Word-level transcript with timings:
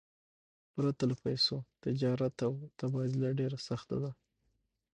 پرته 0.73 1.03
له 1.09 1.15
پیسو، 1.23 1.55
تجارت 1.83 2.35
او 2.47 2.53
تبادله 2.79 3.29
ډېره 3.39 3.59
سخته 3.67 3.95
ده. 4.03 4.11